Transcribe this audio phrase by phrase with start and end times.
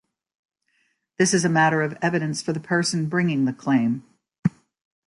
[1.19, 4.03] This is a matter of evidence for the person bringing the claim.